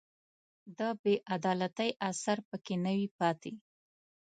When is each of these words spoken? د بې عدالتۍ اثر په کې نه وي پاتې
د 0.77 0.79
بې 1.01 1.15
عدالتۍ 1.35 1.89
اثر 2.09 2.37
په 2.49 2.55
کې 2.65 2.75
نه 2.83 2.91
وي 2.97 3.07
پاتې 3.19 3.53